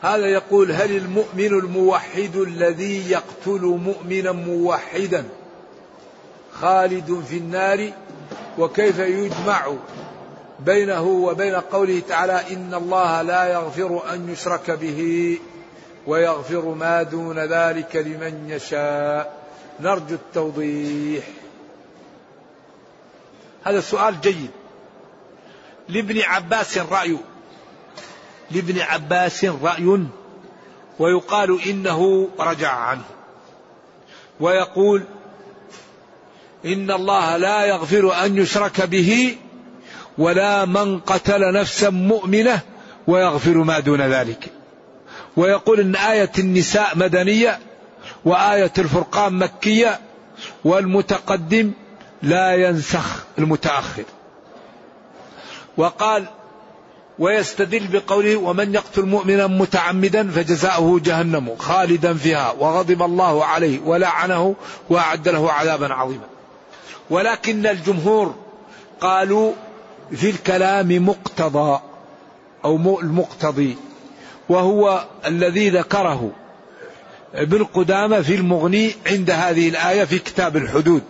[0.03, 5.25] هذا يقول هل المؤمن الموحد الذي يقتل مؤمنا موحدا
[6.53, 7.93] خالد في النار؟
[8.59, 9.73] وكيف يجمع
[10.61, 15.39] بينه وبين قوله تعالى إن الله لا يغفر أن يشرك به
[16.07, 19.45] ويغفر ما دون ذلك لمن يشاء؟
[19.81, 21.25] نرجو التوضيح.
[23.65, 24.51] هذا سؤال جيد.
[25.89, 27.19] لابن عباس راي
[28.51, 30.07] لابن عباس رأي
[30.99, 33.05] ويقال إنه رجع عنه.
[34.41, 35.05] ويقول
[36.65, 39.37] إن الله لا يغفر أن يشرك به
[40.19, 42.61] ولا من قتل نفسا مؤمنة
[43.07, 44.53] ويغفر ما دون ذلك.
[45.37, 47.59] ويقول إن آية النساء مدنية
[48.25, 50.01] وآية الفرقان مكية
[50.65, 51.73] والمتقدم
[52.23, 54.05] لا ينسخ المتأخر.
[55.77, 56.25] وقال
[57.19, 64.55] ويستدل بقوله ومن يقتل مؤمنا متعمدا فجزاؤه جهنم خالدا فيها وغضب الله عليه ولعنه
[64.91, 66.25] وأعد له عذابا عظيما.
[67.11, 68.35] ولكن الجمهور
[69.01, 69.53] قالوا
[70.13, 71.81] في الكلام مقتضى
[72.65, 73.77] أو المقتضي
[74.49, 76.31] وهو الذي ذكره
[77.35, 81.03] ابن قدامة في المغني عند هذه الآية في كتاب الحدود.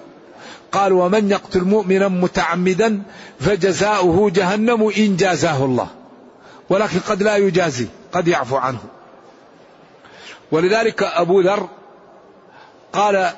[0.74, 3.02] قال ومن يقتل مؤمنا متعمدا
[3.40, 5.88] فجزاؤه جهنم إن جازاه الله.
[6.70, 8.78] ولكن قد لا يجازي قد يعفو عنه.
[10.52, 11.68] ولذلك أبو ذر
[12.92, 13.30] قال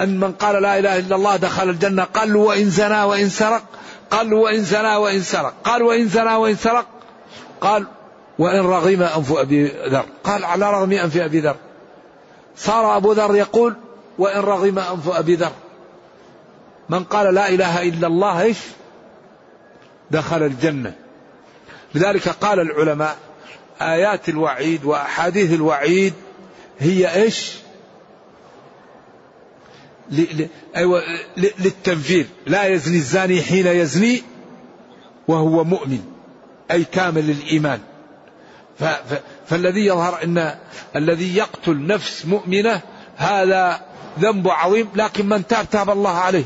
[0.00, 3.62] أن من قال لا إله إلا الله دخل الجنة قال وإن زنا وإن سرق
[4.10, 6.86] قال وإن زنا وإن سرق قال وإن زنا وإن سرق
[7.60, 7.86] قال
[8.38, 11.56] وإن رغم أنف أبي ذر قال على رغم أنف أبي ذر.
[12.56, 13.74] صار أبو ذر يقول
[14.18, 15.52] وإن رغم أنف أبي ذر.
[16.92, 18.58] من قال لا إله إلا الله إيش؟
[20.10, 20.94] دخل الجنة.
[21.94, 23.16] لذلك قال العلماء
[23.80, 26.12] آيات الوعيد وأحاديث الوعيد
[26.78, 27.52] هي إيش؟
[30.76, 31.02] أيوة
[31.36, 34.22] للتنفير لا يزني الزاني حين يزني
[35.28, 36.04] وهو مؤمن
[36.70, 37.80] أي كامل الإيمان.
[39.46, 40.54] فالذي يظهر أن
[40.96, 42.80] الذي يقتل نفس مؤمنة
[43.16, 43.80] هذا
[44.18, 46.44] ذنب عظيم لكن من تاب تاب الله عليه.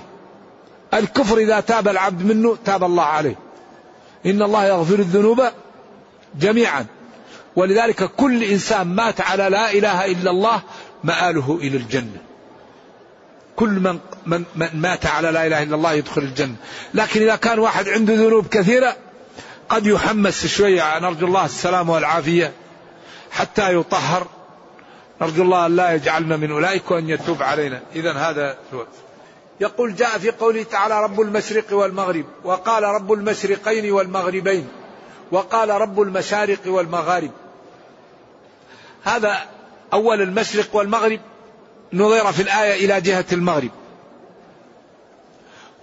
[0.97, 3.39] الكفر إذا تاب العبد منه تاب الله عليه.
[4.27, 5.43] إن الله يغفر الذنوب
[6.41, 6.87] جميعا.
[7.57, 10.63] ولذلك كل إنسان مات على لا إله إلا الله
[11.05, 12.21] مآله إلى الجنة.
[13.57, 16.57] كل من, من, من مات على لا إله إلا الله يدخل الجنة.
[16.95, 18.97] لكن إذا كان واحد عنده ذنوب كثيرة
[19.69, 20.99] قد يحمس شوية.
[20.99, 22.53] نرجو الله السلامة والعافية
[23.31, 24.27] حتى يطهر.
[25.23, 27.81] نرجو الله أن لا يجعلنا من أولئك وأن يتوب علينا.
[27.95, 29.06] إذا هذا الوقت
[29.61, 34.69] يقول جاء في قوله تعالى رب المشرق والمغرب وقال رب المشرقين والمغربين
[35.33, 37.31] وقال رب المشارق والمغارب.
[39.05, 39.47] هذا
[39.93, 41.21] أول المشرق والمغرب
[41.93, 43.71] نظر في الآية إلى جهة المغرب.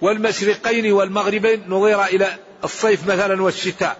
[0.01, 3.97] والمشرقين والمغربين نظر إلى الصيف مثلا والشتاء.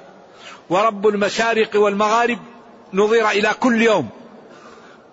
[0.69, 2.39] ورب المشارق والمغارب
[2.93, 4.09] نظر إلى كل يوم.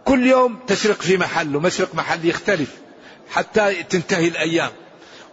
[0.05, 2.77] كل يوم تشرق في محل ومشرق محل يختلف.
[3.31, 4.71] حتى تنتهي الأيام.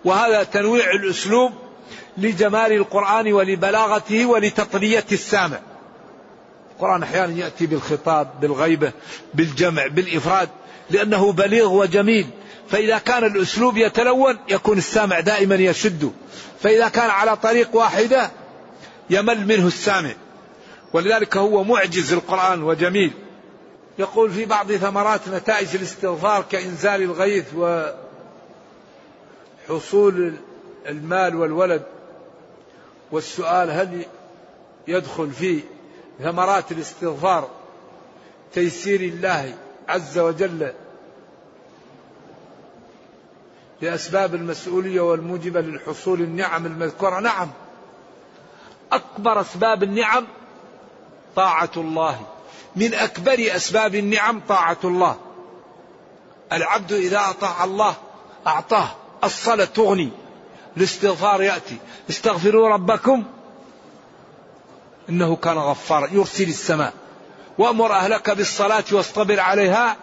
[0.06, 1.52] وهذا تنويع الأسلوب
[2.18, 5.60] لجمال القرآن ولبلاغته ولتطرية السامع.
[6.76, 8.92] القرآن أحيانا يأتي بالخطاب بالغيبة
[9.34, 10.50] بالجمع بالإفراد
[10.90, 12.28] لأنه بليغ وجميل.
[12.70, 16.12] فإذا كان الأسلوب يتلون يكون السامع دائما يشد.
[16.60, 18.32] فإذا كان على طريق واحدة
[19.10, 20.12] يمل منه السامع.
[20.94, 23.12] ولذلك هو معجز القرآن وجميل.
[24.00, 27.46] يقول في بعض ثمرات نتائج الاستغفار كإنزال الغيث
[29.70, 30.34] وحصول
[30.88, 31.84] المال والولد.
[33.12, 34.06] والسؤال هل
[34.88, 35.64] يدخل في
[36.20, 37.50] ثمرات الاستغفار
[38.54, 39.56] تيسير الله
[39.88, 40.74] عز وجل
[43.82, 47.50] لأسباب المسؤولية والموجبة للحصول النعم المذكورة؟ نعم.
[48.92, 50.28] أكبر أسباب النعم
[51.36, 52.20] طاعة الله.
[52.78, 55.16] من أكبر أسباب النعم طاعة الله.
[56.54, 57.96] العبد إذا أطاع الله
[58.48, 58.90] أعطاه.
[59.24, 60.10] الصلاة تغني.
[60.78, 61.78] الاستغفار يأتي.
[62.10, 63.24] استغفروا ربكم.
[65.10, 66.10] إنه كان غفارا.
[66.12, 66.94] يرسل السماء.
[67.58, 69.96] وأمر أهلك بالصلاة واصطبر عليها.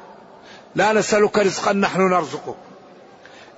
[0.75, 2.57] لا نسألك رزقا نحن نرزقك.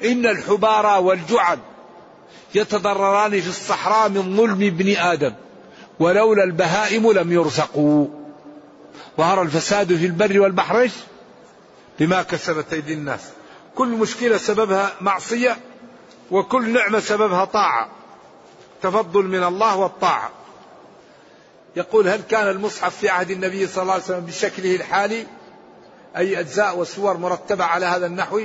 [0.04, 1.58] إن الحبارى والجعد
[2.54, 5.32] يتضرران في الصحراء من ظلم ابن آدم.
[5.98, 8.06] ولولا البهائم لم يرزقوا.
[9.18, 10.90] ظهر الفساد في البر والبحر
[11.98, 13.20] بما كسبت أيدي الناس.
[13.74, 15.56] كل مشكلة سببها معصية
[16.30, 17.88] وكل نعمة سببها طاعة.
[18.82, 20.30] تفضل من الله والطاعة.
[21.76, 25.26] يقول هل كان المصحف في عهد النبي صلى الله عليه وسلم بشكله الحالي؟
[26.16, 28.40] أي أجزاء وسور مرتبة على هذا النحو؟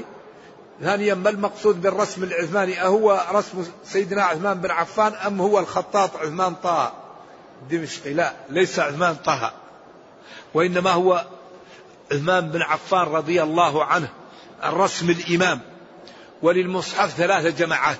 [0.82, 6.56] ثانيا ما المقصود بالرسم العثماني؟ أهو رسم سيدنا عثمان بن عفان أم هو الخطاط عثمان
[6.56, 6.94] طه؟
[7.70, 9.54] دمشقي لا ليس عثمان طه.
[10.54, 11.26] وإنما هو
[12.12, 14.10] عثمان بن عفان رضي الله عنه
[14.64, 15.60] الرسم الإمام
[16.42, 18.00] وللمصحف ثلاثة جماعات.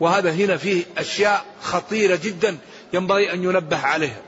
[0.00, 2.58] وهذا هنا فيه أشياء خطيرة جدا
[2.92, 4.20] ينبغي أن ينبه عليها.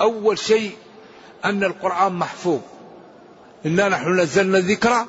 [0.00, 0.76] أول شيء
[1.44, 2.60] أن القرآن محفوظ.
[3.66, 5.06] إنا نحن نزلنا الذكر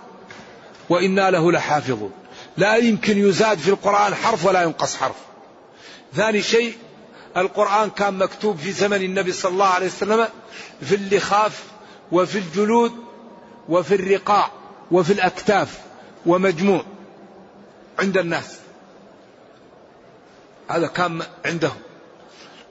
[0.90, 2.12] وإنا له لحافظون.
[2.58, 5.16] لا يمكن يزاد في القرآن حرف ولا ينقص حرف.
[6.16, 6.74] ثاني شيء
[7.38, 10.28] القرآن كان مكتوب في زمن النبي صلى الله عليه وسلم
[10.82, 11.64] في اللخاف
[12.12, 12.92] وفي الجلود
[13.70, 14.52] وفي الرقاع
[14.92, 15.80] وفي الأكتاف
[16.26, 16.84] ومجموع
[18.00, 18.58] عند الناس.
[20.70, 21.78] هذا كان عندهم.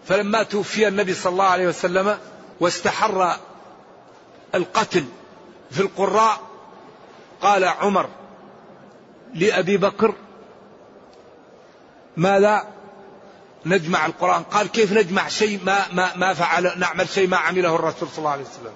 [0.07, 2.19] فلما توفي النبي صلى الله عليه وسلم
[2.61, 3.37] واستحر
[4.55, 5.05] القتل
[5.71, 6.41] في القراء
[7.41, 8.09] قال عمر
[9.35, 10.15] لأبي بكر
[12.17, 12.67] ماذا
[13.67, 14.43] نجمع القرآن.
[14.43, 18.31] قال كيف نجمع شيء ما, ما, ما فعل نعمل شيء ما عمله الرسول صلى الله
[18.31, 18.73] عليه وسلم.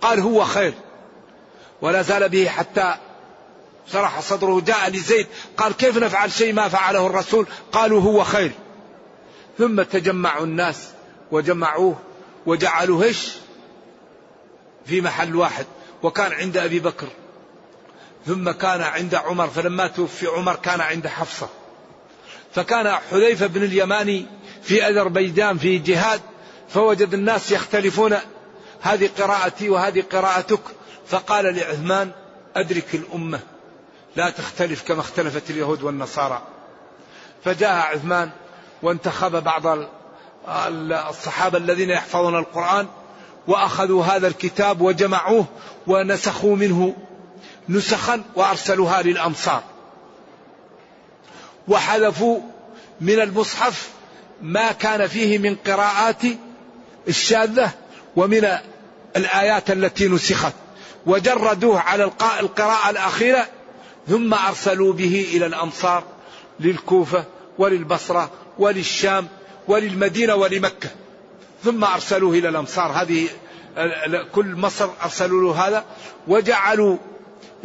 [0.00, 0.74] قال هو خير.
[1.80, 2.94] ولا زال به حتى
[3.92, 5.26] شرح صدره جاء لزيد.
[5.56, 8.52] قال كيف نفعل شيء ما فعله الرسول؟ قالوا هو خير.
[9.58, 10.88] ثم تجمعوا الناس
[11.32, 11.98] وجمعوه
[12.46, 13.32] وجعلوه إيش؟
[14.86, 15.66] في محل واحد.
[16.02, 17.08] وكان عند أبي بكر.
[18.26, 19.48] ثم كان عند عمر.
[19.48, 21.48] فلما توفي عمر كان عند حفصة.
[22.54, 24.26] فكان حذيفة بن اليماني
[24.62, 26.20] في أذربيجان في جهاد
[26.68, 28.16] فوجد الناس يختلفون
[28.80, 30.60] هذه قراءتي وهذه قراءتك.
[31.06, 32.10] فقال لعثمان
[32.56, 33.40] أدرك الأمة
[34.16, 36.42] لا تختلف كما اختلفت اليهود والنصارى.
[37.44, 38.30] فجاء عثمان
[38.82, 39.78] وانتخب بعض
[41.10, 42.86] الصحابة الذين يحفظون القرآن
[43.46, 45.46] وأخذوا هذا الكتاب وجمعوه
[45.86, 46.96] ونسخوا منه
[47.68, 49.62] نسخا وأرسلوها للأمصار
[51.68, 52.40] وحذفوا
[53.00, 53.88] من المصحف
[54.42, 56.22] ما كان فيه من قراءات
[57.08, 57.70] الشاذة
[58.16, 58.48] ومن
[59.16, 60.52] الآيات التي نسخت.
[61.06, 62.04] وجردوه على
[62.40, 63.46] القراءة الأخيرة
[64.08, 66.04] ثم أرسلوا به إلى الأمصار
[66.60, 67.24] للكوفة
[67.58, 69.28] وللبصرة وللشام
[69.68, 70.90] وللمدينة ولمكة.
[71.64, 73.28] ثم أرسلوه إلى الأمصار هذه
[74.32, 75.84] كل مصر أرسلوا له هذا.
[76.28, 76.96] وجعلوا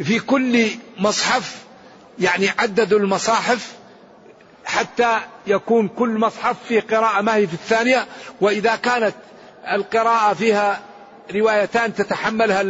[0.04, 0.66] في كل
[0.98, 1.56] مصحف
[2.18, 3.77] يعني عددوا المصاحف
[4.68, 7.20] حتى يكون كل مصحف في قراءة.
[7.20, 8.06] ما هي في الثانية؟
[8.40, 9.14] وإذا كانت
[9.72, 10.80] القراءة فيها
[11.34, 12.64] روايتان تتحملها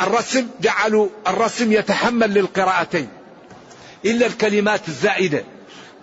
[0.00, 3.08] الرسم جعلوا الرسم يتحمل للقراءتين.
[4.04, 5.44] إلا الكلمات الزائدة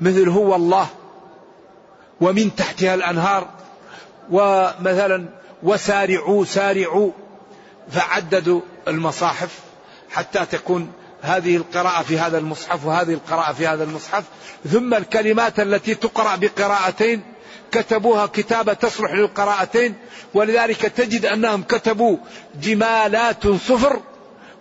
[0.01, 0.88] مثل هو الله
[2.22, 3.49] ومن تحتها الأنهار
[4.32, 5.26] ومثلا
[5.64, 7.12] وسارعوا سارعوا
[7.91, 9.59] فعددوا المصاحف
[10.12, 10.91] حتى تكون
[11.22, 14.24] هذه القراءة في هذا المصحف وهذه القراءة في هذا المصحف
[14.72, 17.22] ثم الكلمات التي تقرأ بقراءتين
[17.72, 19.95] كتبوها كتابة تصلح للقراءتين
[20.34, 22.17] ولذلك تجد أنهم كتبوا
[22.61, 23.99] جمالات صفر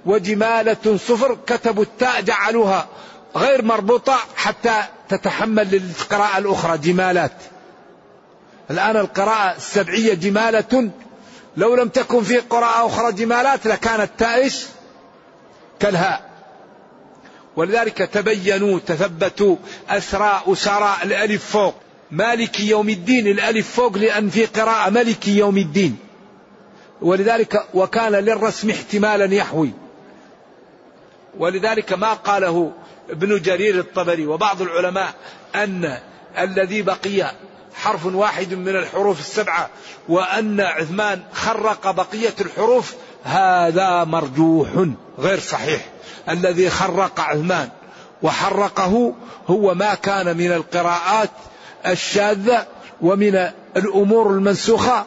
[0.07, 2.89] وجمالة صفر كتبوا التاء جعلوها
[3.37, 7.33] غير مربوطة حتى تتحمل للقراءة الأخرى جمالات.
[8.71, 10.91] الآن القراءة السبعية جمالة
[11.57, 14.67] لو لم تكن في قراءة أخرى جمالات لكانت تائش
[15.81, 16.30] كالهاء.
[17.61, 19.57] ولذلك تبينوا تثبتوا
[19.89, 21.75] أسراء أسراء الألف فوق.
[22.11, 25.97] مالك يوم الدين الألف فوق لأن في قراءة ملك يوم الدين.
[27.03, 29.71] ولذلك وكان للرسم احتمالا يحوي.
[31.39, 32.73] ولذلك ما قاله
[33.11, 35.15] ابن جرير الطبري وبعض العلماء
[35.55, 35.99] أن
[36.39, 37.33] الذي بقي
[37.75, 39.71] حرف واحد من الحروف السبعة
[40.09, 42.95] وأن عثمان خرق بقية الحروف
[43.25, 44.69] هذا مرجوح
[45.19, 46.00] غير صحيح.
[46.29, 47.69] الذي خرق عثمان
[48.23, 49.15] وحرقه
[49.49, 51.31] هو ما كان من القراءات
[51.87, 52.67] الشاذة
[53.01, 55.05] ومن الأمور المنسوخة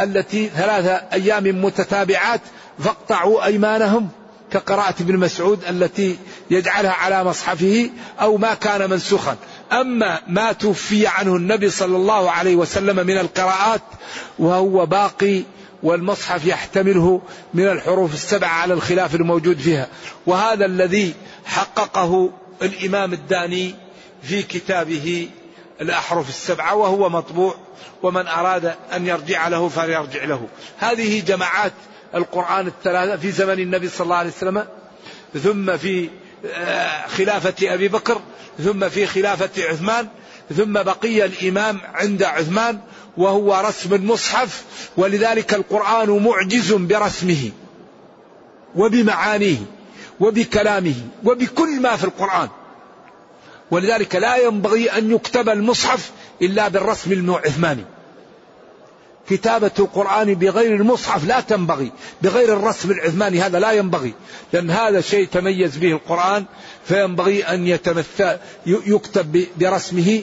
[0.00, 2.40] التي ثلاثة أيام متتابعات
[2.78, 4.08] فاقطعوا أيمانهم
[4.52, 6.16] كقراءة ابن مسعود التي
[6.50, 7.90] يجعلها على مصحفه
[8.20, 9.36] أو ما كان منسوخا.
[9.72, 13.80] أما ما توفي عنه النبي صلى الله عليه وسلم من القراءات
[14.38, 15.42] وهو باقي
[15.82, 17.20] والمصحف يحتمله
[17.54, 19.88] من الحروف السبعة على الخلاف الموجود فيها.
[20.26, 21.14] وهذا الذي
[21.44, 22.30] حققه
[22.62, 23.74] الإمام الداني
[24.22, 25.28] في كتابه
[25.80, 27.54] الأحرف السبعة وهو مطبوع
[28.02, 30.48] ومن أراد أن يرجع له فليرجع له.
[30.78, 31.72] هذه جماعات
[32.14, 34.66] القرآن الثلاثة في زمن النبي صلى الله عليه وسلم
[35.42, 36.08] ثم في
[36.54, 38.20] آه، خلافة أبي بكر
[38.64, 40.08] ثم في خلافة عثمان
[40.52, 42.78] ثم بقي الإمام عند عثمان
[43.16, 44.64] وهو رسم المصحف
[44.96, 47.50] ولذلك القرآن معجز برسمه
[48.76, 49.58] وبمعانيه
[50.20, 50.94] وبكلامه
[51.24, 52.48] وبكل ما في القرآن.
[53.70, 56.10] ولذلك لا ينبغي أن يكتب المصحف
[56.42, 57.84] إلا بالرسم العثماني.
[59.30, 61.92] كتابة القرآن بغير المصحف لا تنبغي
[62.22, 64.14] بغير الرسم العثماني هذا لا ينبغي
[64.52, 66.44] لأن هذا شيء تميز به القرآن
[66.84, 68.36] فينبغي أن يتمثل
[68.66, 70.22] يكتب برسمه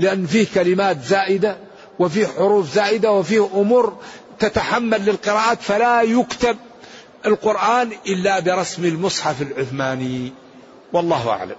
[0.00, 1.56] لأن فيه كلمات زائدة
[1.98, 3.96] وفيه حروف زائدة وفيه أمور
[4.38, 6.56] تتحمل للقراءات فلا يكتب
[7.26, 10.32] القرآن إلا برسم المصحف العثماني.
[10.92, 11.56] والله أعلم.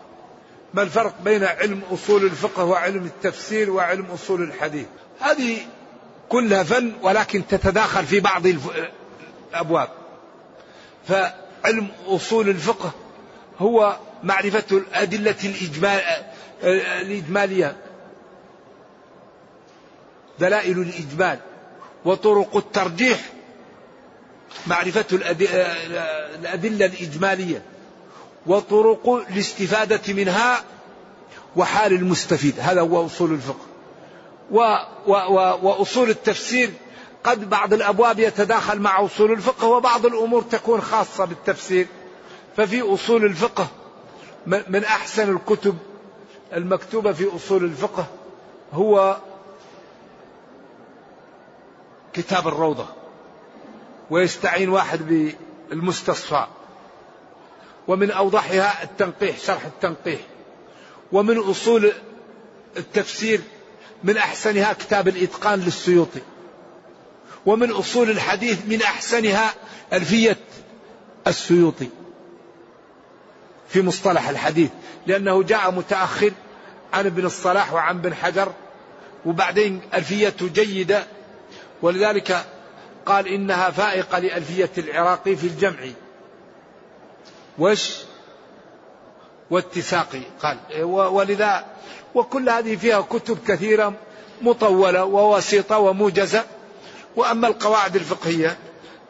[0.73, 4.85] ما الفرق بين علم أصول الفقه وعلم التفسير وعلم أصول الحديث؟
[5.19, 5.57] هذه
[6.29, 8.43] كلها فن ولكن تتداخل في بعض
[9.53, 9.89] الأبواب.
[11.07, 12.91] فعلم أصول الفقه
[13.59, 16.01] هو معرفة الأدلة الإجمال
[17.01, 17.75] الإجمالية.
[20.41, 21.39] دلائل الإجمال
[22.05, 23.19] وطرق الترجيح
[24.67, 25.05] معرفة
[26.39, 27.61] الأدلة الإجمالية
[28.47, 30.63] وطرق الاستفادة منها
[31.55, 33.65] وحال المستفيد هذا هو أصول الفقه.
[34.51, 34.59] و
[35.07, 36.71] و و وأصول التفسير
[37.23, 41.87] قد بعض الأبواب يتداخل مع أصول الفقه وبعض الأمور تكون خاصة بالتفسير.
[42.57, 43.67] ففي أصول الفقه
[44.47, 45.77] من أحسن الكتب
[46.53, 48.05] المكتوبة في أصول الفقه
[48.73, 49.17] هو
[52.13, 52.85] كتاب الروضة
[54.09, 55.33] ويستعين واحد
[55.69, 56.45] بالمستصفى
[57.87, 60.19] ومن أوضحها التنقيح شرح التنقيح
[61.11, 61.91] ومن أصول
[62.77, 63.41] التفسير
[64.03, 66.21] من أحسنها كتاب الإتقان للسيوطي
[67.45, 69.53] ومن أصول الحديث من أحسنها
[69.93, 70.37] ألفية
[71.27, 71.89] السيوطي
[73.69, 74.69] في مصطلح الحديث
[75.07, 76.31] لأنه جاء متأخر
[76.93, 78.53] عن ابن الصلاح وعن ابن حجر
[79.25, 81.07] وبعدين ألفيته جيدة
[81.81, 82.45] ولذلك
[83.05, 85.79] قال إنها فائقة لألفية العراقي في الجمع.
[87.59, 87.97] وش؟
[89.49, 90.83] واتساقي قال.
[90.93, 91.65] ولذا
[92.15, 93.93] وكل هذه فيها كتب كثيرة
[94.41, 96.43] مطولة ووسيطة وموجزة.
[97.15, 98.57] وأما القواعد الفقهية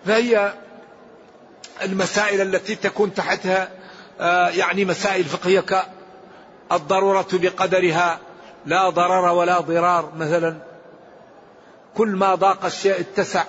[0.06, 0.54] فهي
[1.82, 3.70] المسائل التي تكون تحتها
[4.20, 5.64] آه، يعني مسائل فقهية
[6.70, 8.20] كالضرورة بقدرها
[8.66, 10.12] لا ضرر ولا ضرار.
[10.18, 10.71] مثلا
[11.98, 13.46] كل ما ضاق الشيء اتسع.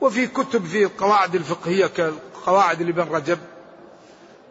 [0.00, 3.38] وفي كتب في القواعد الفقهية كقواعد لابن رجب.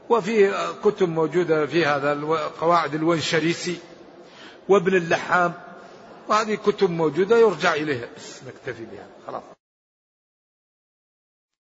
[0.10, 0.54] وفي
[0.84, 2.14] كتب موجودة في هذا
[2.62, 3.78] قواعد الونشريسي
[4.70, 5.54] وابن اللحام.
[6.30, 8.08] وهذه كتب موجودة يرجع إليها.
[8.18, 9.08] بس نكتفي بها.
[9.28, 9.61] خلاص.